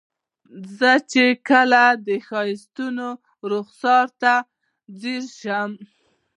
زه 0.77 0.91
چې 1.11 1.23
کله 1.49 1.83
د 2.07 2.07
ښایستونو 2.27 3.07
رخسار 3.51 4.07
ته 4.21 4.33
ځیر 4.99 5.23
شم. 5.39 5.71